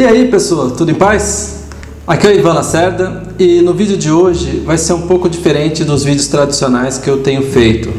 E 0.00 0.02
aí 0.06 0.28
pessoal, 0.28 0.70
tudo 0.70 0.90
em 0.90 0.94
paz? 0.94 1.64
Aqui 2.06 2.26
é 2.26 2.30
o 2.30 2.34
Ivan 2.34 2.54
Lacerda 2.54 3.22
e 3.38 3.60
no 3.60 3.74
vídeo 3.74 3.98
de 3.98 4.10
hoje 4.10 4.62
vai 4.64 4.78
ser 4.78 4.94
um 4.94 5.02
pouco 5.02 5.28
diferente 5.28 5.84
dos 5.84 6.04
vídeos 6.04 6.26
tradicionais 6.26 6.96
que 6.96 7.10
eu 7.10 7.22
tenho 7.22 7.42
feito. 7.42 7.92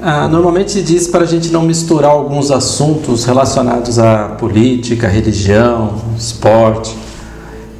Ah, 0.00 0.26
normalmente 0.28 0.80
diz 0.80 1.06
para 1.06 1.24
a 1.24 1.26
gente 1.26 1.52
não 1.52 1.60
misturar 1.60 2.10
alguns 2.10 2.50
assuntos 2.50 3.26
relacionados 3.26 3.98
à 3.98 4.30
política, 4.40 5.06
religião, 5.06 5.92
esporte 6.16 6.96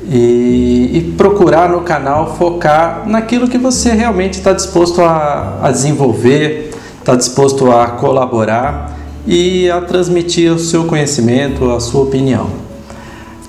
e, 0.06 0.90
e 0.92 1.14
procurar 1.16 1.70
no 1.70 1.80
canal 1.80 2.36
focar 2.36 3.08
naquilo 3.08 3.48
que 3.48 3.56
você 3.56 3.92
realmente 3.92 4.34
está 4.34 4.52
disposto 4.52 5.00
a, 5.00 5.60
a 5.62 5.70
desenvolver, 5.70 6.72
está 6.98 7.16
disposto 7.16 7.72
a 7.72 7.86
colaborar 7.86 8.98
e 9.26 9.70
a 9.70 9.80
transmitir 9.80 10.52
o 10.52 10.58
seu 10.58 10.84
conhecimento, 10.84 11.70
a 11.70 11.80
sua 11.80 12.02
opinião. 12.02 12.73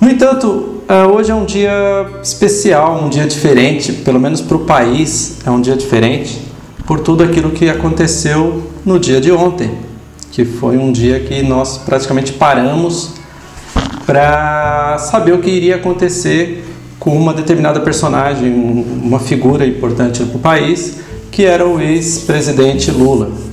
No 0.06 0.12
entanto, 0.12 0.82
ah, 0.86 1.08
hoje 1.08 1.32
é 1.32 1.34
um 1.34 1.44
dia 1.44 2.06
especial, 2.22 3.02
um 3.02 3.08
dia 3.08 3.26
diferente, 3.26 3.92
pelo 3.92 4.20
menos 4.20 4.40
para 4.40 4.56
o 4.56 4.60
país 4.60 5.38
é 5.44 5.50
um 5.50 5.60
dia 5.60 5.74
diferente, 5.74 6.40
por 6.86 7.00
tudo 7.00 7.24
aquilo 7.24 7.50
que 7.50 7.68
aconteceu 7.68 8.70
no 8.84 9.00
dia 9.00 9.20
de 9.20 9.32
ontem, 9.32 9.68
que 10.30 10.44
foi 10.44 10.78
um 10.78 10.92
dia 10.92 11.18
que 11.18 11.42
nós 11.42 11.78
praticamente 11.78 12.32
paramos 12.34 13.14
para 14.06 14.96
saber 14.98 15.32
o 15.32 15.38
que 15.40 15.50
iria 15.50 15.74
acontecer 15.74 16.64
com 17.00 17.10
uma 17.10 17.34
determinada 17.34 17.80
personagem, 17.80 18.48
uma 19.02 19.18
figura 19.18 19.66
importante 19.66 20.22
para 20.22 20.36
o 20.36 20.38
país, 20.38 20.98
que 21.32 21.44
era 21.44 21.66
o 21.66 21.80
ex-presidente 21.80 22.92
Lula. 22.92 23.45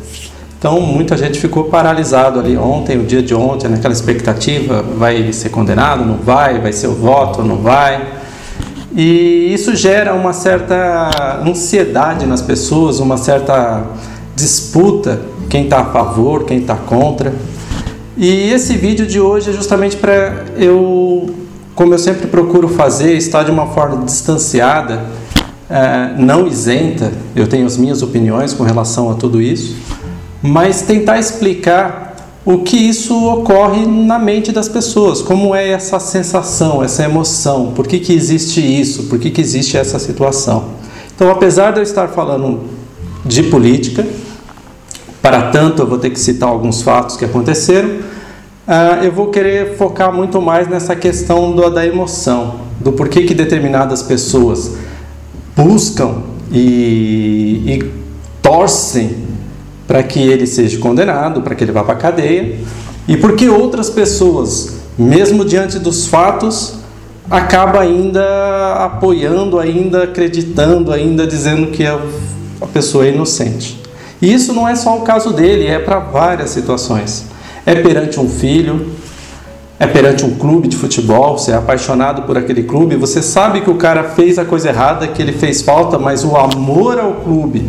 Então 0.64 0.80
muita 0.80 1.18
gente 1.18 1.42
ficou 1.42 1.66
paralisado 1.66 2.40
ali 2.40 2.56
ontem, 2.56 2.98
o 2.98 3.04
dia 3.04 3.22
de 3.22 3.36
ontem, 3.36 3.68
naquela 3.68 3.94
expectativa, 3.94 4.82
vai 4.82 5.34
ser 5.34 5.50
condenado, 5.50 6.06
não 6.06 6.16
vai, 6.16 6.62
vai 6.62 6.72
ser 6.72 6.88
o 6.88 6.94
voto, 6.94 7.44
não 7.44 7.58
vai. 7.58 8.14
E 8.96 9.54
isso 9.54 9.76
gera 9.76 10.14
uma 10.14 10.32
certa 10.32 11.42
ansiedade 11.46 12.26
nas 12.26 12.42
pessoas, 12.42 13.02
uma 13.02 13.18
certa 13.18 13.84
disputa, 14.38 15.20
quem 15.50 15.66
está 15.66 15.82
a 15.82 15.86
favor, 15.88 16.46
quem 16.46 16.60
está 16.60 16.76
contra. 16.78 17.34
E 18.16 18.50
esse 18.50 18.78
vídeo 18.78 19.06
de 19.06 19.20
hoje 19.20 19.50
é 19.50 19.54
justamente 19.54 19.98
para 19.98 20.46
eu, 20.56 21.30
como 21.76 21.94
eu 21.94 22.00
sempre 22.00 22.28
procuro 22.28 22.70
fazer, 22.70 23.18
estar 23.18 23.44
de 23.44 23.52
uma 23.52 23.66
forma 23.66 24.06
distanciada, 24.06 25.04
eh, 25.70 26.14
não 26.18 26.48
isenta, 26.48 27.12
eu 27.36 27.48
tenho 27.48 27.66
as 27.66 27.76
minhas 27.76 28.02
opiniões 28.02 28.54
com 28.54 28.64
relação 28.64 29.12
a 29.12 29.16
tudo 29.16 29.42
isso 29.42 29.76
mas 30.44 30.82
tentar 30.82 31.18
explicar 31.18 32.14
o 32.46 32.60
que 32.60 32.76
isso 32.76 33.16
ocorre 33.30 33.86
na 33.86 34.20
mente 34.20 34.52
das 34.52 34.68
pessoas, 34.68 35.22
como 35.22 35.56
é 35.56 35.70
essa 35.70 35.98
sensação, 35.98 36.84
essa 36.84 37.04
emoção, 37.04 37.72
por 37.74 37.88
que, 37.88 38.00
que 38.00 38.12
existe 38.12 38.60
isso, 38.60 39.04
por 39.04 39.18
que, 39.18 39.32
que 39.32 39.40
existe 39.40 39.78
essa 39.78 39.98
situação. 39.98 40.66
Então, 41.16 41.32
apesar 41.32 41.72
de 41.72 41.80
eu 41.80 41.84
estar 41.84 42.10
falando 42.10 42.60
de 43.26 43.44
política, 43.44 44.06
para 45.22 45.52
tanto 45.52 45.84
eu 45.84 45.88
vou 45.88 45.98
ter 45.98 46.10
que 46.10 46.20
citar 46.20 46.50
alguns 46.50 46.82
fatos 46.82 47.16
que 47.16 47.24
aconteceram, 47.24 47.88
uh, 47.88 49.02
eu 49.02 49.12
vou 49.14 49.28
querer 49.28 49.78
focar 49.78 50.12
muito 50.12 50.42
mais 50.42 50.68
nessa 50.68 50.98
questão 50.98 51.56
da 51.56 51.86
emoção, 51.86 52.56
do 52.82 52.92
porquê 52.92 53.22
que 53.24 53.34
determinadas 53.34 54.02
pessoas 54.04 54.74
buscam 55.56 56.24
e, 56.52 57.64
e 57.66 57.92
torcem 58.42 59.33
para 59.88 60.02
que 60.04 60.20
ele 60.20 60.48
seja 60.48 60.78
condenado, 60.80 61.42
para 61.42 61.56
que 61.56 61.64
ele 61.64 61.72
vá 61.72 61.84
para 61.84 61.94
a 61.94 61.98
cadeia, 61.98 62.58
e 63.08 63.18
porque 63.18 63.50
outras 63.50 63.90
pessoas, 63.90 64.76
mesmo 64.98 65.44
diante 65.44 65.78
dos 65.80 66.08
fatos, 66.08 66.76
acaba 67.30 67.82
ainda 67.82 68.76
apoiando, 68.86 69.60
ainda 69.60 70.04
acreditando, 70.04 70.92
ainda 70.92 71.26
dizendo 71.26 71.68
que 71.68 71.86
a 71.86 72.00
pessoa 72.74 73.06
é 73.06 73.10
inocente. 73.10 73.82
E 74.22 74.34
isso 74.34 74.54
não 74.54 74.68
é 74.68 74.76
só 74.76 74.98
o 74.98 75.02
caso 75.02 75.34
dele, 75.34 75.68
é 75.68 75.80
para 75.80 76.00
várias 76.00 76.52
situações. 76.52 77.26
É 77.66 77.76
perante 77.76 78.20
um 78.20 78.30
filho, 78.30 78.88
é 79.84 79.88
perante 79.88 80.26
um 80.26 80.36
clube 80.36 80.70
de 80.70 80.78
futebol, 80.78 81.38
você 81.38 81.52
é 81.52 81.56
apaixonado 81.56 82.22
por 82.22 82.38
aquele 82.38 82.64
clube, 82.64 82.96
você 82.96 83.22
sabe 83.22 83.60
que 83.60 83.70
o 83.70 83.76
cara 83.76 84.06
fez 84.06 84.40
a 84.40 84.46
coisa 84.46 84.70
errada, 84.70 85.08
que 85.08 85.22
ele 85.22 85.34
fez 85.34 85.62
falta, 85.62 86.00
mas 86.00 86.24
o 86.24 86.38
amor 86.38 86.98
ao 86.98 87.16
clube, 87.16 87.68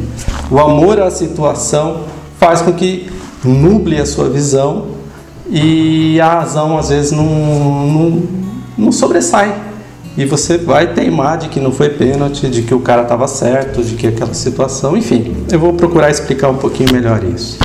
o 0.49 0.61
amor 0.61 1.01
à 1.01 1.11
situação 1.11 2.03
faz 2.39 2.63
com 2.63 2.73
que 2.73 3.11
nuble 3.43 4.01
a 4.01 4.07
sua 4.07 4.31
visão 4.31 4.87
e 5.51 6.21
a 6.21 6.35
razão 6.35 6.79
às 6.79 6.89
vezes 6.91 7.11
não, 7.11 7.25
não, 7.25 8.23
não 8.79 8.93
sobressai. 8.93 9.53
E 10.17 10.25
você 10.25 10.57
vai 10.57 10.95
teimar 10.95 11.37
de 11.37 11.49
que 11.49 11.59
não 11.59 11.73
foi 11.73 11.89
pênalti, 11.89 12.49
de 12.49 12.63
que 12.63 12.73
o 12.73 12.79
cara 12.79 13.03
estava 13.03 13.27
certo, 13.27 13.83
de 13.83 13.97
que 13.97 14.07
aquela 14.07 14.33
situação, 14.33 14.97
enfim, 14.97 15.35
eu 15.51 15.59
vou 15.59 15.73
procurar 15.73 16.09
explicar 16.09 16.49
um 16.49 16.59
pouquinho 16.59 16.93
melhor 16.93 17.25
isso. 17.25 17.59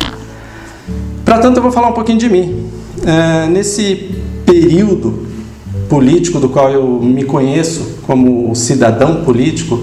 Para 1.24 1.38
tanto, 1.38 1.58
eu 1.58 1.62
vou 1.62 1.70
falar 1.70 1.90
um 1.90 1.92
pouquinho 1.92 2.18
de 2.18 2.28
mim. 2.28 2.68
É, 3.06 3.46
nesse 3.46 4.20
período 4.50 5.26
político 5.88 6.40
do 6.40 6.48
qual 6.48 6.70
eu 6.70 6.84
me 7.00 7.24
conheço 7.24 7.98
como 8.02 8.52
cidadão 8.56 9.24
político, 9.24 9.80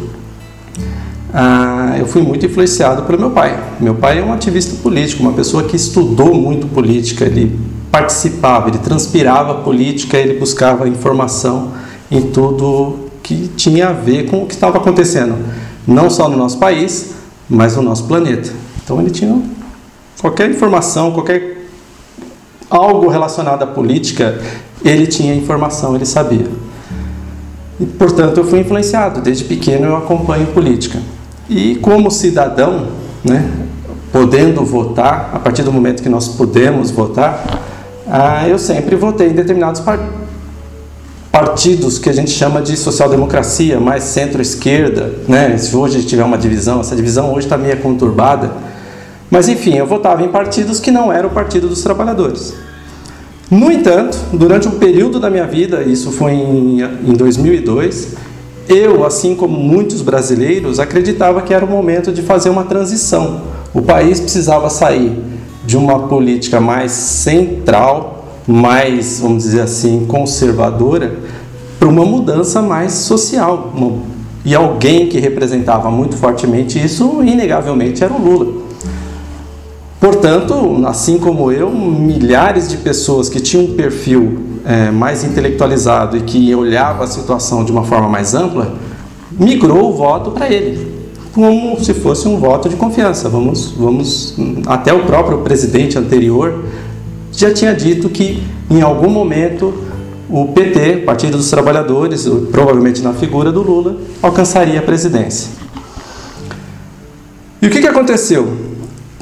ah, 1.33 1.95
eu 1.97 2.05
fui 2.05 2.21
muito 2.21 2.45
influenciado 2.45 3.03
pelo 3.03 3.17
meu 3.17 3.29
pai. 3.31 3.57
Meu 3.79 3.95
pai 3.95 4.19
é 4.19 4.23
um 4.23 4.33
ativista 4.33 4.75
político, 4.81 5.23
uma 5.23 5.33
pessoa 5.33 5.63
que 5.63 5.75
estudou 5.75 6.33
muito 6.33 6.67
política, 6.67 7.25
ele 7.25 7.57
participava, 7.89 8.69
ele 8.69 8.79
transpirava 8.79 9.55
política, 9.55 10.17
ele 10.17 10.37
buscava 10.37 10.87
informação 10.87 11.71
em 12.11 12.21
tudo 12.21 13.07
que 13.23 13.49
tinha 13.55 13.89
a 13.89 13.93
ver 13.93 14.29
com 14.29 14.43
o 14.43 14.45
que 14.45 14.53
estava 14.53 14.77
acontecendo, 14.77 15.35
não 15.85 16.09
só 16.09 16.27
no 16.27 16.37
nosso 16.37 16.57
país, 16.57 17.13
mas 17.49 17.75
no 17.75 17.81
nosso 17.81 18.05
planeta. 18.05 18.51
Então 18.83 18.99
ele 18.99 19.11
tinha 19.11 19.41
qualquer 20.19 20.49
informação, 20.49 21.11
qualquer 21.11 21.56
algo 22.69 23.07
relacionado 23.07 23.63
à 23.63 23.67
política, 23.67 24.39
ele 24.83 25.07
tinha 25.07 25.33
informação, 25.33 25.95
ele 25.95 26.05
sabia. 26.05 26.47
E, 27.79 27.85
portanto, 27.85 28.37
eu 28.37 28.43
fui 28.43 28.59
influenciado. 28.59 29.21
Desde 29.21 29.43
pequeno 29.43 29.85
eu 29.85 29.95
acompanho 29.95 30.47
política. 30.47 30.99
E 31.49 31.75
como 31.75 32.11
cidadão, 32.11 32.87
né, 33.23 33.49
podendo 34.11 34.65
votar, 34.65 35.31
a 35.33 35.39
partir 35.39 35.63
do 35.63 35.71
momento 35.71 36.01
que 36.01 36.09
nós 36.09 36.27
podemos 36.27 36.91
votar, 36.91 37.61
ah, 38.09 38.47
eu 38.47 38.57
sempre 38.57 38.95
votei 38.95 39.29
em 39.29 39.33
determinados 39.33 39.81
partidos 41.31 41.99
que 41.99 42.09
a 42.09 42.13
gente 42.13 42.31
chama 42.31 42.61
de 42.61 42.75
social-democracia, 42.75 43.79
mais 43.79 44.03
centro-esquerda. 44.03 45.13
Né? 45.27 45.57
Se 45.57 45.75
hoje 45.75 46.03
tiver 46.03 46.23
uma 46.23 46.37
divisão, 46.37 46.79
essa 46.79 46.95
divisão 46.95 47.31
hoje 47.31 47.45
está 47.45 47.57
meio 47.57 47.77
conturbada 47.77 48.51
mas 49.29 49.49
enfim, 49.49 49.75
eu 49.75 49.85
votava 49.85 50.23
em 50.23 50.29
partidos 50.29 50.79
que 50.79 50.91
não 50.91 51.11
eram 51.11 51.29
o 51.29 51.31
Partido 51.31 51.67
dos 51.67 51.81
Trabalhadores. 51.81 52.53
No 53.49 53.71
entanto, 53.71 54.17
durante 54.33 54.67
um 54.67 54.71
período 54.71 55.19
da 55.19 55.29
minha 55.29 55.47
vida, 55.47 55.81
isso 55.83 56.11
foi 56.11 56.33
em, 56.33 56.81
em 56.81 57.13
2002, 57.13 58.15
eu, 58.67 59.05
assim 59.05 59.35
como 59.35 59.57
muitos 59.57 60.01
brasileiros, 60.01 60.79
acreditava 60.79 61.41
que 61.41 61.53
era 61.53 61.63
o 61.63 61.69
momento 61.69 62.11
de 62.11 62.21
fazer 62.21 62.49
uma 62.49 62.65
transição. 62.65 63.41
O 63.73 63.81
país 63.81 64.19
precisava 64.19 64.69
sair 64.69 65.17
de 65.65 65.77
uma 65.77 66.07
política 66.07 66.59
mais 66.59 66.91
central, 66.91 68.25
mais, 68.45 69.19
vamos 69.21 69.43
dizer 69.43 69.61
assim, 69.61 70.05
conservadora, 70.05 71.15
para 71.79 71.87
uma 71.87 72.03
mudança 72.05 72.61
mais 72.61 72.91
social. 72.93 73.73
E 74.43 74.53
alguém 74.53 75.07
que 75.07 75.19
representava 75.19 75.89
muito 75.89 76.17
fortemente 76.17 76.83
isso, 76.83 77.23
inegavelmente, 77.23 78.03
era 78.03 78.13
o 78.13 78.21
Lula. 78.21 78.66
Portanto, 79.99 80.83
assim 80.85 81.17
como 81.17 81.51
eu, 81.51 81.71
milhares 81.71 82.69
de 82.69 82.77
pessoas 82.77 83.29
que 83.29 83.39
tinham 83.39 83.65
um 83.65 83.73
perfil 83.73 84.39
é, 84.63 84.91
mais 84.91 85.23
intelectualizado 85.23 86.17
e 86.17 86.21
que 86.21 86.53
olhava 86.53 87.03
a 87.03 87.07
situação 87.07 87.65
de 87.65 87.71
uma 87.71 87.83
forma 87.83 88.07
mais 88.07 88.35
ampla, 88.35 88.75
migrou 89.31 89.89
o 89.89 89.93
voto 89.93 90.31
para 90.31 90.51
ele, 90.51 90.87
como 91.33 91.83
se 91.83 91.93
fosse 91.95 92.27
um 92.27 92.37
voto 92.37 92.69
de 92.69 92.75
confiança. 92.75 93.27
Vamos, 93.27 93.71
vamos, 93.71 94.35
até 94.67 94.93
o 94.93 95.03
próprio 95.05 95.39
presidente 95.39 95.97
anterior 95.97 96.63
já 97.31 97.51
tinha 97.53 97.73
dito 97.73 98.07
que 98.09 98.43
em 98.69 98.81
algum 98.81 99.09
momento 99.09 99.73
o 100.29 100.47
PT, 100.47 100.97
Partido 101.05 101.37
dos 101.37 101.49
Trabalhadores, 101.49 102.27
provavelmente 102.51 103.01
na 103.01 103.13
figura 103.13 103.51
do 103.51 103.61
Lula, 103.61 103.97
alcançaria 104.21 104.79
a 104.79 104.83
presidência. 104.83 105.49
E 107.61 107.67
o 107.67 107.69
que, 107.69 107.79
que 107.79 107.87
aconteceu? 107.87 108.66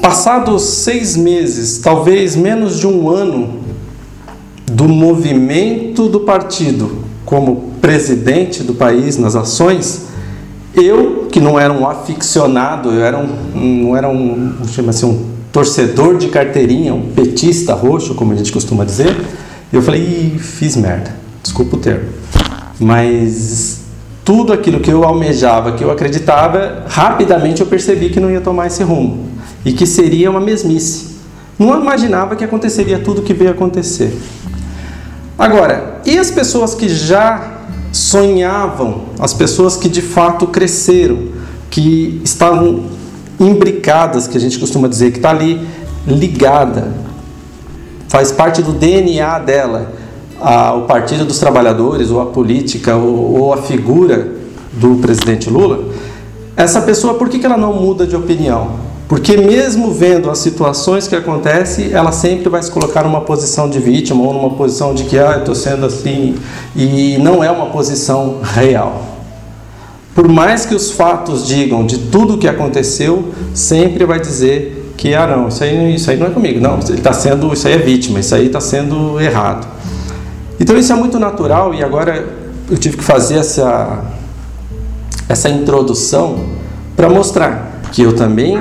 Passados 0.05 0.61
seis 0.61 1.17
meses, 1.17 1.79
talvez 1.79 2.35
menos 2.35 2.79
de 2.79 2.85
um 2.85 3.09
ano, 3.09 3.55
do 4.71 4.87
movimento 4.87 6.07
do 6.07 6.19
partido 6.19 6.99
como 7.25 7.71
presidente 7.81 8.61
do 8.61 8.75
país 8.75 9.17
nas 9.17 9.35
ações, 9.35 10.05
eu, 10.75 11.25
que 11.31 11.39
não 11.39 11.59
era 11.59 11.73
um 11.73 11.87
aficionado, 11.87 12.91
eu 12.91 13.03
era 13.03 13.17
um, 13.17 13.27
não 13.55 13.97
era 13.97 14.07
um, 14.07 14.53
chama 14.67 14.91
assim, 14.91 15.07
um 15.07 15.25
torcedor 15.51 16.19
de 16.19 16.27
carteirinha, 16.27 16.93
um 16.93 17.09
petista 17.09 17.73
roxo, 17.73 18.13
como 18.13 18.31
a 18.31 18.35
gente 18.35 18.51
costuma 18.51 18.85
dizer, 18.85 19.25
eu 19.73 19.81
falei, 19.81 20.35
fiz 20.37 20.75
merda. 20.75 21.15
desculpa 21.41 21.77
o 21.77 21.79
termo. 21.79 22.09
Mas 22.79 23.79
tudo 24.23 24.53
aquilo 24.53 24.79
que 24.79 24.91
eu 24.91 25.03
almejava, 25.03 25.71
que 25.71 25.83
eu 25.83 25.89
acreditava, 25.89 26.83
rapidamente 26.87 27.61
eu 27.61 27.65
percebi 27.65 28.09
que 28.09 28.19
não 28.19 28.29
ia 28.29 28.39
tomar 28.39 28.67
esse 28.67 28.83
rumo 28.83 29.33
e 29.65 29.73
que 29.73 29.85
seria 29.85 30.29
uma 30.29 30.39
mesmice. 30.39 31.15
Não 31.57 31.81
imaginava 31.81 32.35
que 32.35 32.43
aconteceria 32.43 32.99
tudo 32.99 33.19
o 33.19 33.23
que 33.23 33.33
veio 33.33 33.51
acontecer. 33.51 34.15
Agora, 35.37 36.01
e 36.05 36.17
as 36.17 36.29
pessoas 36.29 36.75
que 36.75 36.87
já 36.87 37.61
sonhavam, 37.91 39.05
as 39.19 39.33
pessoas 39.33 39.75
que 39.75 39.89
de 39.89 40.01
fato 40.01 40.47
cresceram, 40.47 41.29
que 41.69 42.21
estavam 42.23 42.85
imbricadas, 43.39 44.27
que 44.27 44.37
a 44.37 44.39
gente 44.39 44.59
costuma 44.59 44.87
dizer, 44.87 45.11
que 45.11 45.17
está 45.17 45.31
ali 45.31 45.65
ligada, 46.07 46.93
faz 48.07 48.31
parte 48.31 48.61
do 48.61 48.71
DNA 48.71 49.39
dela, 49.39 49.93
a, 50.39 50.73
o 50.73 50.83
Partido 50.83 51.25
dos 51.25 51.39
Trabalhadores, 51.39 52.11
ou 52.11 52.21
a 52.21 52.27
política, 52.27 52.95
ou, 52.95 53.41
ou, 53.41 53.53
a 53.53 53.57
figura 53.57 54.31
do 54.73 54.95
presidente 54.97 55.49
Lula, 55.49 55.85
essa 56.55 56.81
pessoa, 56.81 57.15
por 57.15 57.27
que, 57.29 57.39
que 57.39 57.45
ela 57.45 57.57
não 57.57 57.73
muda 57.73 58.05
de 58.05 58.15
opinião? 58.15 58.84
Porque 59.07 59.37
mesmo 59.37 59.91
vendo 59.91 60.31
as 60.31 60.39
situações 60.39 61.07
que 61.07 61.15
acontecem, 61.15 61.91
ela 61.91 62.11
sempre 62.11 62.49
vai 62.49 62.61
se 62.63 62.71
colocar 62.71 63.03
numa 63.03 63.21
posição 63.21 63.69
de 63.69 63.79
vítima 63.79 64.23
ou 64.23 64.33
numa 64.33 64.51
posição 64.51 64.95
de 64.95 65.03
que 65.03 65.17
ah, 65.17 65.33
eu 65.33 65.39
estou 65.39 65.53
sendo 65.53 65.85
assim, 65.85 66.35
e 66.75 67.17
não 67.19 67.43
é 67.43 67.51
uma 67.51 67.67
posição 67.67 68.39
real. 68.41 69.15
Por 70.15 70.27
mais 70.27 70.65
que 70.65 70.73
os 70.73 70.91
fatos 70.91 71.45
digam 71.45 71.85
de 71.85 71.99
tudo 71.99 72.33
o 72.33 72.37
que 72.37 72.47
aconteceu, 72.47 73.31
sempre 73.53 74.05
vai 74.05 74.19
dizer 74.19 74.93
que 74.97 75.13
ah 75.13 75.27
não, 75.27 75.49
isso 75.49 75.63
aí, 75.63 75.93
isso 75.93 76.09
aí 76.09 76.17
não 76.17 76.27
é 76.27 76.29
comigo, 76.31 76.59
não, 76.59 76.79
ele 76.79 76.93
está 76.93 77.13
sendo, 77.13 77.53
isso 77.53 77.67
aí 77.67 77.73
é 77.73 77.77
vítima, 77.77 78.19
isso 78.19 78.33
aí 78.33 78.47
está 78.47 78.61
sendo 78.61 79.19
errado. 79.19 79.67
Então 80.59 80.75
isso 80.77 80.91
é 80.91 80.95
muito 80.95 81.19
natural 81.19 81.75
e 81.75 81.83
agora 81.83 82.27
eu 82.71 82.77
tive 82.77 82.97
que 82.97 83.03
fazer 83.03 83.35
essa 83.37 84.03
essa 85.27 85.49
introdução 85.49 86.45
para 86.95 87.09
mostrar 87.09 87.81
que 87.91 88.01
eu 88.01 88.15
também 88.15 88.57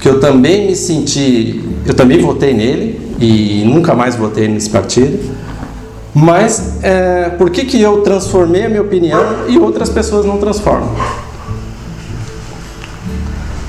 que 0.00 0.08
eu 0.08 0.18
também 0.18 0.66
me 0.66 0.74
senti, 0.74 1.62
eu 1.86 1.92
também 1.92 2.18
votei 2.20 2.54
nele 2.54 3.14
e 3.20 3.62
nunca 3.66 3.94
mais 3.94 4.16
votei 4.16 4.48
nesse 4.48 4.70
partido. 4.70 5.18
Mas 6.14 6.82
é, 6.82 7.28
por 7.30 7.50
que, 7.50 7.64
que 7.64 7.80
eu 7.80 8.00
transformei 8.00 8.64
a 8.64 8.68
minha 8.68 8.82
opinião 8.82 9.46
e 9.46 9.58
outras 9.58 9.90
pessoas 9.90 10.24
não 10.24 10.38
transformam? 10.38 10.90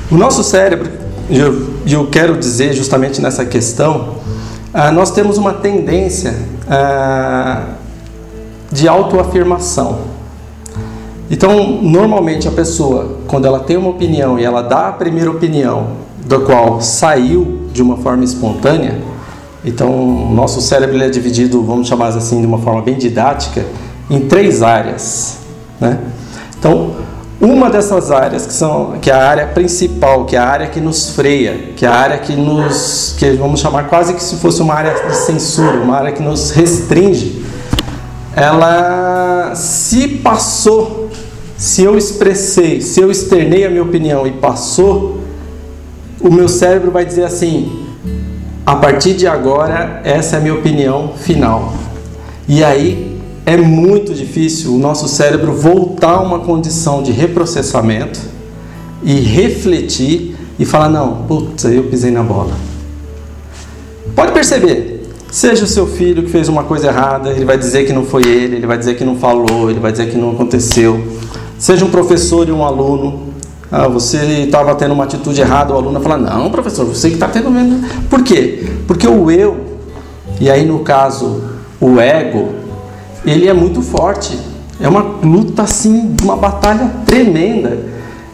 O 0.09 0.15
nosso 0.15 0.43
cérebro, 0.43 0.89
e 1.29 1.37
eu, 1.37 1.67
eu, 1.85 2.07
quero 2.07 2.37
dizer 2.37 2.73
justamente 2.73 3.21
nessa 3.21 3.45
questão, 3.45 4.15
ah, 4.73 4.91
nós 4.91 5.11
temos 5.11 5.37
uma 5.37 5.53
tendência 5.53 6.35
ah, 6.69 7.75
de 8.71 8.87
autoafirmação. 8.87 9.99
Então, 11.29 11.79
normalmente 11.81 12.47
a 12.47 12.51
pessoa, 12.51 13.19
quando 13.27 13.45
ela 13.45 13.59
tem 13.59 13.77
uma 13.77 13.89
opinião 13.89 14.37
e 14.37 14.43
ela 14.43 14.61
dá 14.61 14.89
a 14.89 14.91
primeira 14.91 15.31
opinião, 15.31 16.10
da 16.31 16.39
qual 16.39 16.81
saiu 16.81 17.67
de 17.73 17.81
uma 17.81 17.97
forma 17.97 18.23
espontânea, 18.23 18.99
então, 19.63 20.31
nosso 20.33 20.59
cérebro 20.59 20.97
é 21.03 21.09
dividido, 21.09 21.61
vamos 21.61 21.87
chamar 21.87 22.07
assim, 22.07 22.41
de 22.41 22.47
uma 22.47 22.57
forma 22.57 22.81
bem 22.81 22.97
didática, 22.97 23.63
em 24.09 24.21
três 24.21 24.63
áreas. 24.63 25.37
Né? 25.79 25.99
Então, 26.57 26.95
uma 27.39 27.69
dessas 27.69 28.11
áreas 28.11 28.47
que 28.47 28.53
são 28.53 28.97
que 28.99 29.11
é 29.11 29.13
a 29.13 29.27
área 29.27 29.47
principal, 29.47 30.25
que 30.25 30.35
é 30.35 30.39
a 30.39 30.47
área 30.47 30.67
que 30.67 30.79
nos 30.79 31.11
freia, 31.11 31.73
que 31.75 31.85
é 31.85 31.89
a 31.89 31.93
área 31.93 32.17
que 32.17 32.35
nos 32.35 33.15
que 33.17 33.31
vamos 33.31 33.59
chamar 33.59 33.87
quase 33.87 34.13
que 34.13 34.23
se 34.23 34.35
fosse 34.37 34.61
uma 34.61 34.73
área 34.73 34.93
de 34.93 35.15
censura, 35.15 35.79
uma 35.79 35.95
área 35.95 36.11
que 36.11 36.21
nos 36.21 36.51
restringe. 36.51 37.43
Ela 38.35 39.53
se 39.55 40.07
passou, 40.07 41.09
se 41.57 41.83
eu 41.83 41.97
expressei, 41.97 42.81
se 42.81 42.99
eu 42.99 43.11
externei 43.11 43.65
a 43.65 43.69
minha 43.69 43.83
opinião 43.83 44.25
e 44.25 44.31
passou, 44.31 45.20
o 46.23 46.31
meu 46.31 46.47
cérebro 46.47 46.91
vai 46.91 47.05
dizer 47.05 47.23
assim: 47.23 47.85
a 48.65 48.75
partir 48.75 49.13
de 49.13 49.27
agora, 49.27 50.01
essa 50.03 50.35
é 50.35 50.39
a 50.39 50.41
minha 50.41 50.53
opinião 50.53 51.13
final. 51.17 51.73
E 52.47 52.63
aí 52.63 53.19
é 53.45 53.57
muito 53.57 54.13
difícil 54.13 54.75
o 54.75 54.77
nosso 54.77 55.07
cérebro 55.07 55.53
voltar 55.53 56.11
a 56.11 56.21
uma 56.21 56.39
condição 56.39 57.01
de 57.01 57.11
reprocessamento 57.11 58.19
e 59.03 59.13
refletir 59.19 60.35
e 60.59 60.65
falar: 60.65 60.89
não, 60.89 61.23
putz, 61.23 61.63
eu 61.65 61.83
pisei 61.83 62.11
na 62.11 62.23
bola. 62.23 62.53
Pode 64.15 64.31
perceber, 64.31 65.09
seja 65.31 65.63
o 65.63 65.67
seu 65.67 65.87
filho 65.87 66.23
que 66.23 66.29
fez 66.29 66.49
uma 66.49 66.63
coisa 66.63 66.87
errada, 66.87 67.31
ele 67.31 67.45
vai 67.45 67.57
dizer 67.57 67.85
que 67.85 67.93
não 67.93 68.05
foi 68.05 68.23
ele, 68.23 68.57
ele 68.57 68.67
vai 68.67 68.77
dizer 68.77 68.95
que 68.95 69.03
não 69.03 69.15
falou, 69.15 69.69
ele 69.69 69.79
vai 69.79 69.91
dizer 69.91 70.09
que 70.09 70.17
não 70.17 70.31
aconteceu. 70.31 71.01
Seja 71.57 71.85
um 71.85 71.89
professor 71.89 72.47
e 72.47 72.51
um 72.51 72.63
aluno, 72.63 73.30
ah, 73.71 73.87
você 73.87 74.17
estava 74.43 74.75
tendo 74.75 74.93
uma 74.93 75.05
atitude 75.05 75.39
errada, 75.39 75.73
o 75.73 75.77
aluno 75.77 76.01
fala, 76.01 76.17
não, 76.17 76.51
professor, 76.51 76.85
você 76.85 77.07
que 77.07 77.13
está 77.13 77.29
tendo 77.29 77.49
menos. 77.49 77.89
Por 78.09 78.21
quê? 78.21 78.69
Porque 78.85 79.07
o 79.07 79.31
eu, 79.31 79.79
e 80.41 80.49
aí 80.49 80.65
no 80.65 80.79
caso 80.79 81.41
o 81.79 81.99
ego, 81.99 82.49
ele 83.25 83.47
é 83.47 83.53
muito 83.53 83.81
forte. 83.81 84.37
É 84.79 84.89
uma 84.89 85.01
luta 85.23 85.61
assim, 85.61 86.15
uma 86.21 86.35
batalha 86.35 86.91
tremenda. 87.05 87.85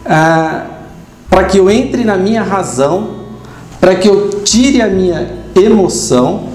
Ah, 0.04 0.66
para 1.30 1.44
que 1.44 1.58
eu 1.58 1.70
entre 1.70 2.04
na 2.04 2.16
minha 2.16 2.42
razão, 2.42 3.18
para 3.80 3.94
que 3.94 4.08
eu 4.08 4.30
tire 4.42 4.82
a 4.82 4.88
minha 4.88 5.30
emoção 5.54 6.48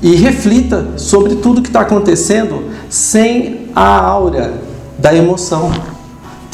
e 0.00 0.14
reflita 0.14 0.92
sobre 0.96 1.36
tudo 1.36 1.60
que 1.60 1.68
está 1.68 1.80
acontecendo 1.80 2.70
sem 2.88 3.68
a 3.74 4.00
aura 4.00 4.54
da 4.98 5.14
emoção. 5.14 5.70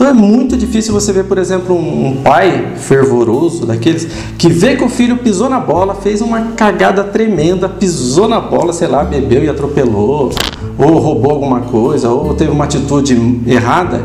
Então 0.03 0.11
é 0.11 0.15
muito 0.15 0.57
difícil 0.57 0.93
você 0.93 1.13
ver, 1.13 1.27
por 1.27 1.39
exemplo, 1.39 1.79
um, 1.79 2.23
pai 2.25 2.73
fervoroso 2.77 3.65
daqueles 3.65 4.09
que 4.37 4.49
vê 4.49 4.75
que 4.75 4.83
o 4.83 4.89
filho 4.89 5.19
pisou 5.19 5.49
na 5.49 5.61
bola, 5.61 5.95
fez 5.95 6.21
uma 6.21 6.41
cagada 6.57 7.05
tremenda, 7.05 7.69
pisou 7.69 8.27
na 8.27 8.41
bola, 8.41 8.73
sei 8.73 8.89
lá, 8.89 9.05
bebeu 9.05 9.45
e 9.45 9.49
atropelou, 9.49 10.33
ou 10.77 10.99
roubou 10.99 11.31
alguma 11.31 11.61
coisa, 11.61 12.09
ou 12.09 12.35
teve 12.35 12.51
uma 12.51 12.65
atitude 12.65 13.43
errada. 13.47 14.03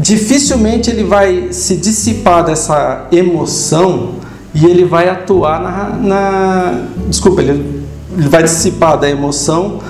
Dificilmente 0.00 0.88
ele 0.88 1.04
vai 1.04 1.48
se 1.50 1.76
dissipar 1.76 2.42
dessa 2.42 3.06
emoção 3.12 4.12
e 4.54 4.64
ele 4.64 4.86
vai 4.86 5.10
atuar 5.10 5.60
na. 5.60 5.88
na 5.98 6.80
desculpa, 7.10 7.42
ele, 7.42 7.84
ele 8.16 8.28
vai 8.30 8.42
dissipar 8.42 8.98
da 8.98 9.10
emoção 9.10 9.80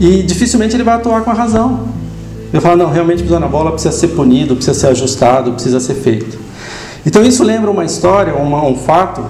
e 0.00 0.20
dificilmente 0.24 0.74
ele 0.74 0.82
vai 0.82 0.96
atuar 0.96 1.22
com 1.22 1.30
a 1.30 1.34
razão. 1.34 2.03
Eu 2.54 2.60
falo, 2.60 2.76
não, 2.76 2.88
realmente 2.88 3.20
pisou 3.20 3.40
na 3.40 3.48
bola, 3.48 3.72
precisa 3.72 3.92
ser 3.92 4.08
punido, 4.08 4.54
precisa 4.54 4.78
ser 4.78 4.86
ajustado, 4.86 5.50
precisa 5.54 5.80
ser 5.80 5.94
feito. 5.94 6.38
Então 7.04 7.20
isso 7.24 7.42
lembra 7.42 7.68
uma 7.68 7.84
história, 7.84 8.32
uma, 8.32 8.64
um 8.64 8.76
fato 8.76 9.24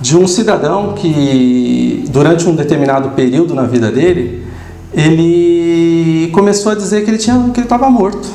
de 0.00 0.16
um 0.16 0.26
cidadão 0.26 0.94
que 0.94 2.06
durante 2.08 2.48
um 2.48 2.54
determinado 2.54 3.10
período 3.10 3.54
na 3.54 3.64
vida 3.64 3.92
dele, 3.92 4.46
ele 4.94 6.30
começou 6.32 6.72
a 6.72 6.74
dizer 6.74 7.04
que 7.04 7.10
ele 7.10 7.18
tinha 7.18 7.50
que 7.52 7.60
ele 7.60 7.66
estava 7.66 7.90
morto. 7.90 8.26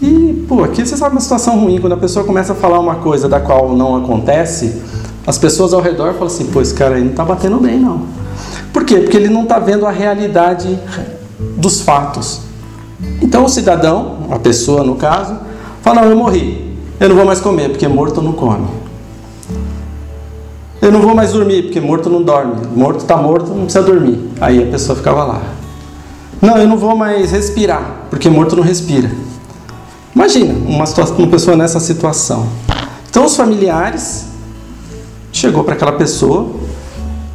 E, 0.00 0.42
pô, 0.48 0.64
aqui 0.64 0.86
você 0.86 0.96
sabe 0.96 1.16
uma 1.16 1.20
situação 1.20 1.60
ruim, 1.60 1.78
quando 1.78 1.92
a 1.92 1.98
pessoa 1.98 2.24
começa 2.24 2.54
a 2.54 2.56
falar 2.56 2.80
uma 2.80 2.94
coisa 2.94 3.28
da 3.28 3.40
qual 3.40 3.76
não 3.76 3.94
acontece, 3.94 4.80
as 5.26 5.36
pessoas 5.36 5.74
ao 5.74 5.82
redor 5.82 6.14
falam 6.14 6.28
assim, 6.28 6.46
pô, 6.46 6.62
esse 6.62 6.72
cara 6.72 6.94
aí 6.94 7.02
não 7.02 7.10
está 7.10 7.26
batendo 7.26 7.58
bem, 7.58 7.78
não. 7.78 8.06
Por 8.72 8.86
quê? 8.86 9.00
Porque 9.00 9.18
ele 9.18 9.28
não 9.28 9.42
está 9.42 9.58
vendo 9.58 9.84
a 9.84 9.90
realidade 9.90 10.78
dos 11.56 11.80
fatos. 11.80 12.40
Então 13.20 13.44
o 13.44 13.48
cidadão, 13.48 14.28
a 14.30 14.38
pessoa 14.38 14.84
no 14.84 14.96
caso, 14.96 15.36
fala: 15.82 16.02
Não, 16.02 16.10
eu 16.10 16.16
morri, 16.16 16.76
eu 17.00 17.08
não 17.08 17.16
vou 17.16 17.24
mais 17.24 17.40
comer, 17.40 17.70
porque 17.70 17.88
morto 17.88 18.22
não 18.22 18.32
come. 18.32 18.66
Eu 20.80 20.92
não 20.92 21.00
vou 21.00 21.14
mais 21.14 21.32
dormir, 21.32 21.62
porque 21.64 21.80
morto 21.80 22.08
não 22.10 22.22
dorme. 22.22 22.54
Morto 22.76 23.00
está 23.00 23.16
morto, 23.16 23.48
não 23.48 23.64
precisa 23.64 23.82
dormir. 23.82 24.30
Aí 24.40 24.62
a 24.62 24.70
pessoa 24.70 24.96
ficava 24.96 25.24
lá. 25.24 25.42
Não, 26.40 26.56
eu 26.58 26.68
não 26.68 26.76
vou 26.76 26.94
mais 26.94 27.30
respirar, 27.32 28.02
porque 28.10 28.28
morto 28.28 28.54
não 28.54 28.62
respira. 28.62 29.10
Imagina 30.14 30.54
uma, 30.54 30.86
situação, 30.86 31.16
uma 31.16 31.26
pessoa 31.28 31.56
nessa 31.56 31.80
situação. 31.80 32.46
Então 33.08 33.24
os 33.24 33.36
familiares 33.36 34.26
chegou 35.32 35.64
para 35.64 35.74
aquela 35.74 35.92
pessoa 35.92 36.50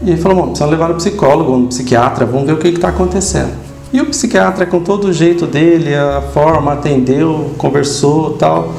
e 0.04 0.16
falou: 0.18 0.38
Bom, 0.38 0.48
precisa 0.48 0.70
levar 0.70 0.90
no 0.90 0.96
psicólogo, 0.96 1.58
no 1.58 1.68
psiquiatra, 1.68 2.26
vamos 2.26 2.46
ver 2.46 2.54
o 2.54 2.58
que 2.58 2.68
está 2.70 2.90
acontecendo. 2.90 3.61
E 3.94 4.00
o 4.00 4.06
psiquiatra, 4.06 4.66
com 4.66 4.80
todo 4.80 5.06
o 5.06 5.14
jeito 5.14 5.46
dele, 5.46 5.94
a 5.94 6.22
forma, 6.34 6.74
atendeu, 6.74 7.52
conversou 7.58 8.38
tal, 8.38 8.74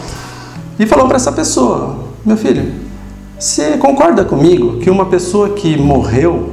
e 0.78 0.87
falou 0.87 1.07
para 1.07 1.16
essa 1.16 1.31
pessoa: 1.31 1.97
Meu 2.25 2.37
filho, 2.37 2.73
você 3.38 3.76
concorda 3.76 4.25
comigo 4.25 4.78
que 4.78 4.88
uma 4.88 5.07
pessoa 5.07 5.50
que 5.50 5.76
morreu, 5.76 6.50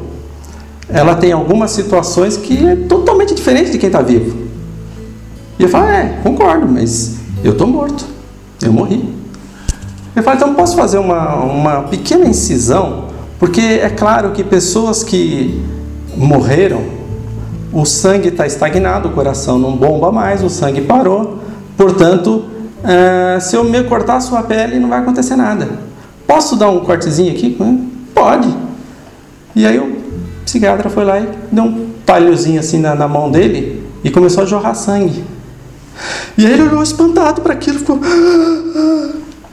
ela 0.90 1.16
tem 1.16 1.32
algumas 1.32 1.72
situações 1.72 2.36
que 2.36 2.68
é 2.68 2.76
totalmente 2.76 3.34
diferente 3.34 3.72
de 3.72 3.78
quem 3.78 3.88
está 3.88 4.02
vivo? 4.02 4.38
E 5.58 5.64
eu 5.64 5.70
falo: 5.70 5.86
É, 5.86 6.20
concordo, 6.22 6.68
mas 6.68 7.18
eu 7.42 7.54
estou 7.54 7.66
morto, 7.66 8.06
eu 8.62 8.74
morri. 8.74 9.08
Eu 10.14 10.22
falo: 10.22 10.36
Então 10.36 10.54
posso 10.54 10.76
fazer 10.76 10.98
uma, 10.98 11.36
uma 11.46 11.84
pequena 11.84 12.26
incisão, 12.26 13.06
porque 13.40 13.62
é 13.62 13.90
claro 13.90 14.32
que 14.32 14.44
pessoas 14.44 15.02
que 15.02 15.64
morreram, 16.18 16.99
o 17.72 17.86
sangue 17.86 18.30
está 18.30 18.48
estagnado, 18.48 19.10
o 19.10 19.12
coração 19.12 19.60
não 19.60 19.76
bomba 19.76 20.12
mais, 20.12 20.44
o 20.44 20.50
sangue 20.50 20.82
parou. 20.82 21.40
Portanto, 21.78 22.46
uh, 22.84 23.40
se 23.40 23.56
eu 23.56 23.64
me 23.64 23.84
cortar 23.84 24.18
a 24.18 24.22
sua 24.22 24.44
pele, 24.44 24.80
não 24.80 24.90
vai 24.90 25.00
acontecer 25.00 25.36
nada. 25.36 25.68
Posso 26.26 26.56
dar 26.56 26.70
um 26.70 26.80
cortezinho 26.82 27.32
aqui? 27.32 27.58
Pode. 28.14 28.56
E 29.56 29.66
aí 29.66 29.80
o 29.80 29.98
psiquiatra 30.46 30.90
foi 30.90 31.04
lá 31.04 31.20
e 31.20 31.30
deu 31.52 31.64
um 31.64 31.90
palhozinho 32.06 32.60
assim 32.60 32.80
na, 32.80 32.96
na 32.96 33.08
mão 33.08 33.30
dele 33.30 33.84
e 34.04 34.10
começou 34.10 34.44
a 34.44 34.46
jorrar 34.46 34.74
sangue. 34.74 35.24
E 36.38 36.46
aí 36.46 36.54
ele 36.54 36.64
olhou 36.64 36.82
espantado 36.82 37.42
para 37.42 37.54
aquilo, 37.54 37.80
ficou. 37.80 38.00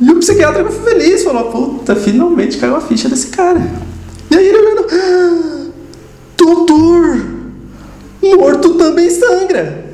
E 0.00 0.10
o 0.10 0.18
psiquiatra 0.18 0.64
ficou 0.64 0.84
feliz, 0.84 1.24
falou: 1.24 1.50
Puta, 1.50 1.96
finalmente 1.96 2.58
caiu 2.58 2.76
a 2.76 2.80
ficha 2.80 3.08
desse 3.08 3.28
cara. 3.28 3.60
E 4.30 4.36
aí 4.36 4.46
ele 4.46 4.58
olhando: 4.58 5.72
Doutor, 6.36 7.35
morto 8.34 8.74
também 8.74 9.10
sangra. 9.10 9.84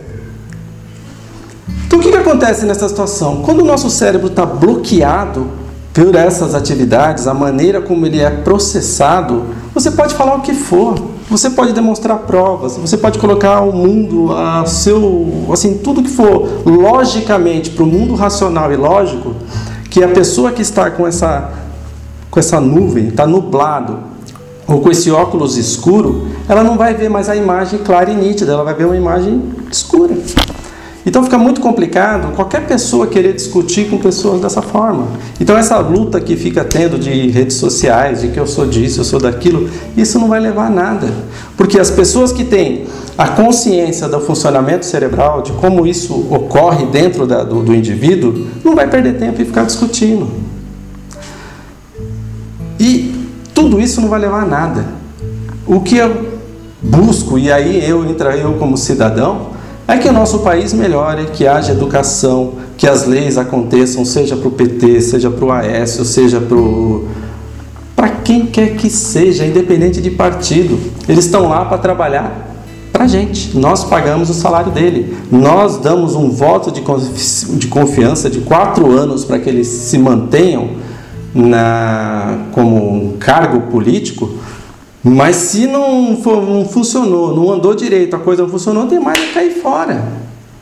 Então 1.86 1.98
o 1.98 2.02
que, 2.02 2.10
que 2.10 2.16
acontece 2.16 2.64
nessa 2.64 2.88
situação? 2.88 3.42
Quando 3.42 3.60
o 3.60 3.64
nosso 3.64 3.90
cérebro 3.90 4.28
está 4.28 4.46
bloqueado 4.46 5.46
por 5.92 6.14
essas 6.14 6.54
atividades, 6.54 7.26
a 7.26 7.34
maneira 7.34 7.80
como 7.80 8.06
ele 8.06 8.18
é 8.20 8.30
processado, 8.30 9.44
você 9.74 9.90
pode 9.90 10.14
falar 10.14 10.36
o 10.36 10.40
que 10.40 10.54
for, 10.54 10.94
você 11.28 11.50
pode 11.50 11.72
demonstrar 11.72 12.18
provas, 12.20 12.78
você 12.78 12.96
pode 12.96 13.18
colocar 13.18 13.60
o 13.60 13.72
mundo, 13.72 14.32
a 14.32 14.64
seu, 14.64 15.48
assim, 15.52 15.78
tudo 15.78 16.02
que 16.02 16.08
for 16.08 16.62
logicamente 16.64 17.70
para 17.70 17.82
o 17.82 17.86
mundo 17.86 18.14
racional 18.14 18.72
e 18.72 18.76
lógico, 18.76 19.34
que 19.90 20.02
a 20.02 20.08
pessoa 20.08 20.50
que 20.50 20.62
está 20.62 20.90
com 20.90 21.06
essa, 21.06 21.52
com 22.30 22.40
essa 22.40 22.58
nuvem, 22.58 23.08
está 23.08 23.26
nublado, 23.26 24.12
ou 24.66 24.81
com 24.81 24.90
esse 24.90 25.11
óculos 25.11 25.57
escuro, 25.57 26.28
ela 26.49 26.62
não 26.62 26.76
vai 26.76 26.95
ver 26.95 27.09
mais 27.09 27.28
a 27.28 27.37
imagem 27.37 27.81
clara 27.81 28.11
e 28.11 28.14
nítida, 28.14 28.52
ela 28.52 28.64
vai 28.64 28.75
ver 28.75 28.87
uma 28.87 28.97
imagem 28.97 29.42
escura. 29.71 30.16
Então 31.04 31.25
fica 31.25 31.37
muito 31.37 31.61
complicado 31.61 32.33
qualquer 32.35 32.64
pessoa 32.64 33.09
querer 33.09 33.33
discutir 33.33 33.90
com 33.90 33.99
pessoas 33.99 34.40
dessa 34.40 34.62
forma. 34.62 35.09
Então 35.40 35.59
essa 35.59 35.76
luta 35.78 36.21
que 36.21 36.37
fica 36.37 36.64
tendo 36.64 36.97
de 36.97 37.28
redes 37.28 37.57
sociais, 37.57 38.21
de 38.21 38.28
que 38.28 38.38
eu 38.38 38.47
sou 38.47 38.66
disso, 38.66 39.00
eu 39.00 39.04
sou 39.04 39.19
daquilo, 39.19 39.69
isso 39.97 40.19
não 40.19 40.28
vai 40.28 40.38
levar 40.38 40.66
a 40.66 40.71
nada. 40.71 41.09
Porque 41.57 41.78
as 41.78 41.90
pessoas 41.90 42.33
que 42.33 42.45
têm 42.45 42.87
a 43.19 43.28
consciência 43.28 44.09
do 44.09 44.21
funcionamento 44.21 44.87
cerebral, 44.87 45.42
de 45.42 45.52
como 45.52 45.87
isso 45.87 46.14
ocorre 46.31 46.87
dentro 46.87 47.26
da, 47.26 47.42
do, 47.42 47.62
do 47.62 47.75
indivíduo, 47.75 48.47
não 48.64 48.76
vai 48.76 48.88
perder 48.88 49.19
tempo 49.19 49.42
e 49.42 49.45
ficar 49.45 49.64
discutindo. 49.64 50.28
E 52.78 53.12
tudo 53.62 53.81
isso 53.81 54.00
não 54.00 54.09
vai 54.09 54.19
levar 54.19 54.42
a 54.42 54.47
nada. 54.47 54.85
O 55.64 55.81
que 55.81 55.97
eu 55.97 56.33
busco, 56.83 57.38
e 57.38 57.50
aí 57.52 57.88
eu 57.88 58.04
entra 58.04 58.37
eu 58.37 58.54
como 58.54 58.76
cidadão, 58.76 59.52
é 59.87 59.97
que 59.99 60.09
o 60.09 60.12
nosso 60.12 60.40
país 60.40 60.73
melhore, 60.73 61.26
que 61.26 61.47
haja 61.47 61.71
educação, 61.71 62.54
que 62.76 62.88
as 62.88 63.07
leis 63.07 63.38
aconteçam, 63.38 64.04
seja 64.04 64.37
para 64.37 64.49
o 64.49 64.50
PT, 64.50 65.00
seja 65.00 65.31
para 65.31 65.45
o 65.45 65.52
Aécio, 65.52 66.04
seja 66.04 66.42
para 67.95 68.09
quem 68.09 68.47
quer 68.47 68.75
que 68.75 68.90
seja, 68.90 69.47
independente 69.47 70.00
de 70.00 70.11
partido. 70.11 70.76
Eles 71.09 71.26
estão 71.26 71.49
lá 71.49 71.64
para 71.64 71.78
trabalhar 71.78 72.52
para 72.92 73.04
a 73.04 73.07
gente. 73.07 73.57
Nós 73.57 73.85
pagamos 73.85 74.28
o 74.28 74.35
salário 74.35 74.73
dele. 74.73 75.16
Nós 75.31 75.76
damos 75.76 76.16
um 76.16 76.31
voto 76.31 76.73
de, 76.73 76.83
de 77.59 77.69
confiança 77.69 78.28
de 78.28 78.40
quatro 78.40 78.90
anos 78.90 79.25
para 79.25 79.38
que 79.38 79.49
eles 79.49 79.69
se 79.69 79.99
mantenham 79.99 80.83
na, 81.34 82.46
como 82.52 82.76
um 82.76 83.16
cargo 83.18 83.62
político 83.62 84.30
mas 85.04 85.34
se 85.34 85.66
não, 85.66 86.12
não 86.12 86.64
funcionou, 86.64 87.34
não 87.34 87.52
andou 87.52 87.74
direito, 87.74 88.14
a 88.14 88.20
coisa 88.20 88.42
não 88.42 88.48
funcionou, 88.48 88.86
tem 88.86 89.00
mais 89.00 89.18
que 89.18 89.34
cair 89.34 89.50
fora. 89.60 90.04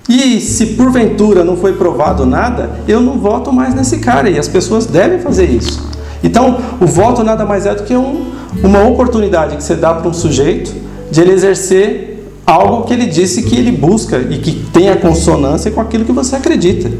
E 0.09 0.41
se 0.41 0.67
porventura 0.69 1.45
não 1.45 1.57
foi 1.57 1.75
provado 1.75 2.25
nada, 2.25 2.71
eu 2.89 3.01
não 3.01 3.19
voto 3.19 3.53
mais 3.53 3.75
nesse 3.75 3.99
cara. 3.99 4.31
E 4.31 4.39
as 4.39 4.49
pessoas 4.49 4.87
devem 4.87 5.21
fazer 5.21 5.45
isso. 5.45 5.87
Então, 6.25 6.59
o 6.81 6.87
voto 6.87 7.23
nada 7.23 7.45
mais 7.45 7.67
é 7.67 7.75
do 7.75 7.83
que 7.83 7.95
um, 7.95 8.33
uma 8.65 8.83
oportunidade 8.85 9.57
que 9.57 9.63
você 9.63 9.75
dá 9.75 9.93
para 9.93 10.09
um 10.09 10.13
sujeito 10.13 10.75
de 11.11 11.21
ele 11.21 11.33
exercer 11.33 12.33
algo 12.47 12.85
que 12.85 12.95
ele 12.95 13.07
disse 13.07 13.43
que 13.43 13.57
ele 13.57 13.71
busca 13.71 14.19
e 14.19 14.39
que 14.39 14.53
tenha 14.73 14.97
consonância 14.97 15.71
com 15.71 15.81
aquilo 15.81 16.05
que 16.05 16.13
você 16.13 16.35
acredita. 16.37 16.91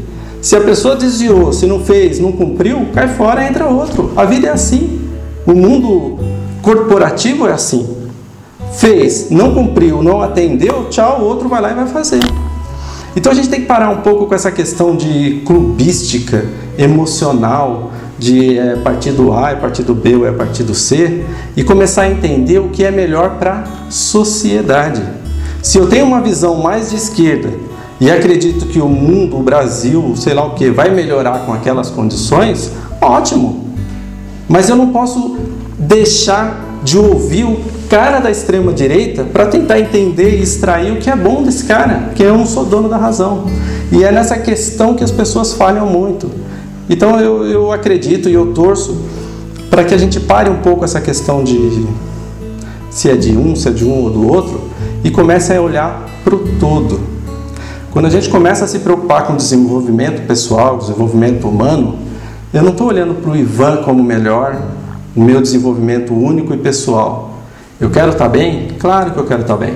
Se 0.41 0.55
a 0.55 0.61
pessoa 0.61 0.95
desviou, 0.95 1.53
se 1.53 1.67
não 1.67 1.79
fez, 1.79 2.19
não 2.19 2.31
cumpriu, 2.31 2.87
cai 2.93 3.07
fora, 3.09 3.47
entra 3.47 3.67
outro. 3.67 4.11
A 4.15 4.25
vida 4.25 4.47
é 4.47 4.51
assim. 4.51 4.99
O 5.45 5.53
mundo 5.53 6.19
Corporativo 6.61 7.47
é 7.47 7.53
assim. 7.53 7.97
Fez, 8.73 9.29
não 9.29 9.53
cumpriu, 9.53 10.01
não 10.03 10.21
atendeu, 10.21 10.87
tchau, 10.89 11.21
o 11.21 11.25
outro 11.25 11.49
vai 11.49 11.59
lá 11.59 11.71
e 11.71 11.75
vai 11.75 11.87
fazer. 11.87 12.21
Então 13.15 13.31
a 13.31 13.35
gente 13.35 13.49
tem 13.49 13.61
que 13.61 13.65
parar 13.65 13.89
um 13.89 13.97
pouco 13.97 14.27
com 14.27 14.35
essa 14.35 14.51
questão 14.51 14.95
de 14.95 15.41
clubística 15.45 16.45
emocional, 16.77 17.91
de 18.17 18.57
é, 18.57 18.75
partido 18.77 19.33
A 19.33 19.51
é 19.51 19.55
partido 19.55 19.93
B 19.93 20.15
ou 20.15 20.27
é 20.27 20.31
partido 20.31 20.73
C, 20.73 21.25
e 21.57 21.63
começar 21.63 22.03
a 22.03 22.11
entender 22.11 22.59
o 22.59 22.69
que 22.69 22.83
é 22.83 22.91
melhor 22.91 23.37
para 23.37 23.63
a 23.87 23.91
sociedade. 23.91 25.01
Se 25.61 25.77
eu 25.77 25.87
tenho 25.87 26.05
uma 26.05 26.21
visão 26.21 26.57
mais 26.61 26.91
de 26.91 26.95
esquerda 26.95 27.49
e 28.01 28.09
acredito 28.09 28.65
que 28.65 28.81
o 28.81 28.89
mundo, 28.89 29.37
o 29.37 29.43
Brasil, 29.43 30.15
sei 30.17 30.33
lá 30.33 30.43
o 30.43 30.55
que, 30.55 30.71
vai 30.71 30.89
melhorar 30.89 31.45
com 31.45 31.53
aquelas 31.53 31.91
condições, 31.91 32.71
ótimo. 32.99 33.75
Mas 34.49 34.67
eu 34.67 34.75
não 34.75 34.87
posso 34.87 35.37
deixar 35.77 36.79
de 36.83 36.97
ouvir 36.97 37.43
o 37.43 37.59
cara 37.87 38.19
da 38.19 38.31
extrema 38.31 38.73
direita 38.73 39.23
para 39.23 39.45
tentar 39.45 39.79
entender 39.79 40.39
e 40.39 40.41
extrair 40.41 40.91
o 40.93 40.95
que 40.95 41.11
é 41.11 41.15
bom 41.15 41.43
desse 41.43 41.65
cara, 41.65 42.05
porque 42.07 42.23
eu 42.23 42.35
não 42.35 42.47
sou 42.47 42.65
dono 42.65 42.89
da 42.89 42.97
razão. 42.97 43.45
E 43.91 44.03
é 44.03 44.11
nessa 44.11 44.35
questão 44.35 44.95
que 44.95 45.03
as 45.03 45.11
pessoas 45.11 45.53
falham 45.53 45.85
muito. 45.85 46.27
Então 46.89 47.19
eu, 47.19 47.45
eu 47.45 47.71
acredito 47.71 48.27
e 48.27 48.33
eu 48.33 48.47
torço 48.47 48.99
para 49.69 49.83
que 49.83 49.93
a 49.93 49.97
gente 49.97 50.19
pare 50.19 50.49
um 50.49 50.57
pouco 50.57 50.83
essa 50.83 50.99
questão 50.99 51.43
de 51.43 51.85
se 52.89 53.11
é 53.11 53.15
de 53.15 53.37
um, 53.37 53.55
se 53.55 53.67
é 53.67 53.71
de 53.71 53.85
um 53.85 54.05
ou 54.05 54.09
do 54.09 54.27
outro 54.27 54.59
e 55.03 55.11
comece 55.11 55.53
a 55.53 55.61
olhar 55.61 56.09
para 56.23 56.33
o 56.33 56.39
todo. 56.59 57.20
Quando 57.91 58.05
a 58.05 58.09
gente 58.09 58.29
começa 58.29 58.63
a 58.63 58.67
se 58.69 58.79
preocupar 58.79 59.27
com 59.27 59.33
o 59.33 59.35
desenvolvimento 59.35 60.25
pessoal, 60.25 60.77
desenvolvimento 60.77 61.45
humano, 61.45 61.99
eu 62.53 62.63
não 62.63 62.71
estou 62.71 62.87
olhando 62.87 63.15
para 63.15 63.31
o 63.31 63.35
Ivan 63.35 63.83
como 63.83 64.01
melhor, 64.01 64.61
o 65.13 65.21
meu 65.21 65.41
desenvolvimento 65.41 66.13
único 66.13 66.53
e 66.53 66.57
pessoal. 66.57 67.41
Eu 67.81 67.89
quero 67.89 68.11
estar 68.11 68.29
bem? 68.29 68.69
Claro 68.79 69.11
que 69.11 69.17
eu 69.17 69.25
quero 69.25 69.41
estar 69.41 69.57
bem. 69.57 69.75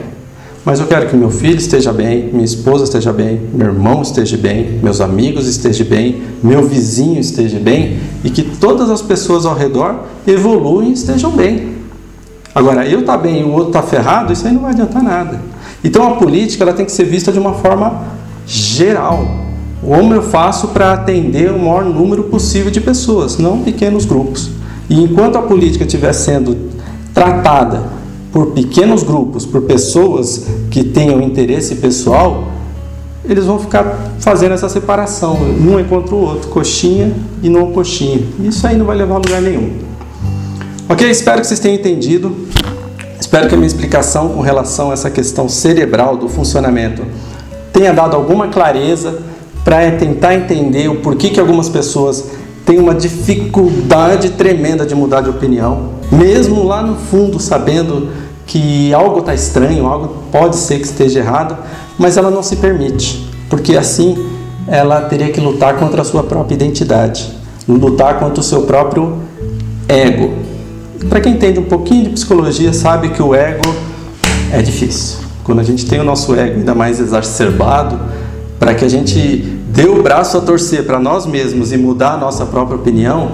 Mas 0.64 0.80
eu 0.80 0.88
quero 0.88 1.10
que 1.10 1.16
meu 1.18 1.30
filho 1.30 1.58
esteja 1.58 1.92
bem, 1.92 2.30
minha 2.32 2.46
esposa 2.46 2.86
esteja 2.86 3.12
bem, 3.12 3.50
meu 3.54 3.68
irmão 3.68 4.02
esteja 4.02 4.38
bem, 4.38 4.80
meus 4.82 5.02
amigos 5.02 5.46
estejam 5.46 5.86
bem, 5.86 6.24
meu 6.42 6.66
vizinho 6.66 7.20
esteja 7.20 7.60
bem 7.60 8.00
e 8.24 8.30
que 8.30 8.42
todas 8.44 8.90
as 8.90 9.02
pessoas 9.02 9.46
ao 9.46 9.54
redor 9.54 10.06
evoluem 10.26 10.90
e 10.90 10.94
estejam 10.94 11.32
bem. 11.32 11.76
Agora, 12.56 12.88
eu 12.88 13.02
estar 13.02 13.18
tá 13.18 13.22
bem 13.22 13.42
e 13.42 13.44
o 13.44 13.52
outro 13.52 13.68
estar 13.68 13.82
tá 13.82 13.88
ferrado, 13.88 14.32
isso 14.32 14.48
aí 14.48 14.54
não 14.54 14.62
vai 14.62 14.72
adiantar 14.72 15.04
nada. 15.04 15.55
Então 15.86 16.08
a 16.08 16.16
política 16.16 16.64
ela 16.64 16.74
tem 16.74 16.84
que 16.84 16.92
ser 16.92 17.04
vista 17.04 17.32
de 17.32 17.38
uma 17.38 17.54
forma 17.54 18.06
geral. 18.48 19.46
Como 19.82 20.16
eu 20.16 20.24
faço 20.24 20.70
para 20.70 20.94
atender 20.94 21.52
o 21.52 21.60
maior 21.60 21.86
número 21.86 22.24
possível 22.24 22.72
de 22.72 22.82
pessoas, 22.82 23.38
não 23.38 23.62
pequenos 23.62 24.04
grupos. 24.04 24.50
E 24.90 25.00
enquanto 25.00 25.38
a 25.38 25.44
política 25.44 25.86
estiver 25.86 26.12
sendo 26.12 26.58
tratada 27.14 27.84
por 28.32 28.48
pequenos 28.48 29.04
grupos, 29.04 29.46
por 29.46 29.62
pessoas 29.62 30.48
que 30.72 30.84
tenham 30.84 31.22
interesse 31.22 31.76
pessoal, 31.76 32.46
eles 33.24 33.46
vão 33.46 33.60
ficar 33.60 34.12
fazendo 34.20 34.54
essa 34.54 34.68
separação, 34.68 35.36
um 35.36 35.84
contra 35.84 36.16
o 36.16 36.20
outro, 36.20 36.50
coxinha 36.50 37.14
e 37.44 37.50
não 37.50 37.72
coxinha. 37.72 38.22
Isso 38.40 38.66
aí 38.66 38.76
não 38.76 38.88
vai 38.88 38.98
levar 38.98 39.16
a 39.16 39.18
lugar 39.20 39.42
nenhum. 39.42 39.74
Ok? 40.90 41.08
Espero 41.10 41.42
que 41.42 41.48
vocês 41.48 41.60
tenham 41.60 41.76
entendido. 41.76 42.36
Espero 43.26 43.48
que 43.50 43.56
a 43.56 43.58
minha 43.58 43.68
explicação 43.68 44.30
com 44.30 44.42
relação 44.42 44.92
a 44.92 44.94
essa 44.94 45.10
questão 45.10 45.50
cerebral 45.50 46.16
do 46.16 46.30
funcionamento 46.30 47.02
tenha 47.74 47.92
dado 47.92 48.16
alguma 48.16 48.50
clareza 48.50 49.18
para 49.64 49.92
tentar 49.94 50.36
entender 50.36 50.90
o 50.90 50.98
porquê 50.98 51.32
que 51.32 51.40
algumas 51.40 51.68
pessoas 51.68 52.24
tem 52.68 52.78
uma 52.78 52.94
dificuldade 52.94 54.30
tremenda 54.30 54.86
de 54.86 54.94
mudar 54.94 55.22
de 55.22 55.32
opinião, 55.32 55.96
mesmo 56.12 56.64
lá 56.64 56.84
no 56.84 56.98
fundo 56.98 57.40
sabendo 57.40 58.12
que 58.46 58.94
algo 58.94 59.22
está 59.22 59.34
estranho, 59.34 59.88
algo 59.88 60.26
pode 60.32 60.56
ser 60.58 60.78
que 60.78 60.86
esteja 60.86 61.18
errado, 61.18 61.58
mas 61.98 62.18
ela 62.18 62.30
não 62.30 62.44
se 62.44 62.58
permite, 62.58 63.28
porque 63.50 63.76
assim 63.76 64.24
ela 64.68 65.02
teria 65.02 65.32
que 65.32 65.42
lutar 65.42 65.78
contra 65.78 66.04
a 66.04 66.06
sua 66.06 66.22
própria 66.22 66.54
identidade, 66.54 67.36
lutar 67.68 68.20
contra 68.20 68.40
o 68.40 68.44
seu 68.44 68.62
próprio 68.62 69.18
ego. 69.90 70.45
Para 71.10 71.20
quem 71.20 71.34
entende 71.34 71.60
um 71.60 71.66
pouquinho 71.66 72.06
de 72.06 72.10
psicologia, 72.12 72.74
sabe 72.74 73.10
que 73.10 73.22
o 73.22 73.36
ego 73.36 73.76
é 74.52 74.62
difícil. 74.62 75.20
Quando 75.44 75.60
a 75.60 75.64
gente 75.64 75.86
tem 75.86 76.00
o 76.00 76.04
nosso 76.04 76.34
ego 76.36 76.60
ainda 76.60 76.74
mais 76.74 77.00
exacerbado, 77.00 78.00
para 78.60 78.74
que 78.74 78.86
a 78.86 78.90
gente 78.90 79.20
dê 79.70 79.86
o 79.86 80.02
braço 80.02 80.38
a 80.38 80.42
torcer 80.42 80.86
para 80.86 81.00
nós 81.00 81.26
mesmos 81.26 81.72
e 81.72 81.78
mudar 81.78 82.14
a 82.14 82.18
nossa 82.18 82.46
própria 82.46 82.78
opinião, 82.78 83.32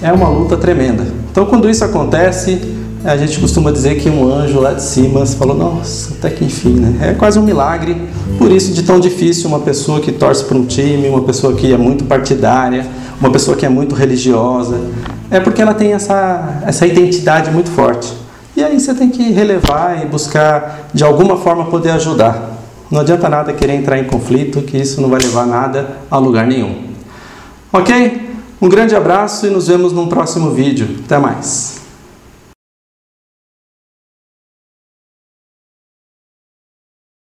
é 0.00 0.12
uma 0.12 0.28
luta 0.28 0.56
tremenda. 0.56 1.06
Então, 1.30 1.46
quando 1.46 1.68
isso 1.68 1.84
acontece, 1.84 2.60
a 3.04 3.16
gente 3.16 3.38
costuma 3.38 3.70
dizer 3.70 3.96
que 4.00 4.08
um 4.08 4.32
anjo 4.32 4.60
lá 4.60 4.72
de 4.72 4.82
cima 4.82 5.24
falou: 5.26 5.56
Nossa, 5.56 6.14
até 6.14 6.30
que 6.30 6.44
enfim, 6.44 6.74
né? 6.74 7.10
É 7.10 7.12
quase 7.14 7.38
um 7.38 7.42
milagre. 7.42 7.96
Por 8.38 8.50
isso, 8.50 8.72
de 8.72 8.82
tão 8.82 8.98
difícil 8.98 9.48
uma 9.48 9.60
pessoa 9.60 10.00
que 10.00 10.12
torce 10.12 10.44
para 10.44 10.56
um 10.56 10.64
time, 10.64 11.08
uma 11.08 11.22
pessoa 11.22 11.54
que 11.54 11.72
é 11.72 11.76
muito 11.76 12.04
partidária, 12.04 12.86
uma 13.20 13.30
pessoa 13.30 13.56
que 13.56 13.66
é 13.66 13.68
muito 13.68 13.94
religiosa, 13.94 14.80
é 15.32 15.40
porque 15.40 15.62
ela 15.62 15.74
tem 15.74 15.94
essa, 15.94 16.62
essa 16.66 16.86
identidade 16.86 17.50
muito 17.50 17.70
forte. 17.70 18.12
E 18.54 18.62
aí 18.62 18.78
você 18.78 18.94
tem 18.94 19.08
que 19.08 19.32
relevar 19.32 20.02
e 20.02 20.06
buscar 20.06 20.88
de 20.92 21.02
alguma 21.02 21.38
forma 21.38 21.64
poder 21.64 21.90
ajudar. 21.92 22.50
Não 22.90 23.00
adianta 23.00 23.28
nada 23.28 23.52
querer 23.54 23.72
entrar 23.72 23.98
em 23.98 24.04
conflito, 24.04 24.60
que 24.60 24.76
isso 24.76 25.00
não 25.00 25.08
vai 25.08 25.20
levar 25.20 25.46
nada 25.46 25.96
a 26.10 26.18
lugar 26.18 26.46
nenhum. 26.46 26.84
Ok? 27.72 28.30
Um 28.60 28.68
grande 28.68 28.94
abraço 28.94 29.46
e 29.46 29.50
nos 29.50 29.68
vemos 29.68 29.92
num 29.94 30.06
próximo 30.06 30.50
vídeo. 30.50 30.98
Até 31.04 31.18
mais. 31.18 31.81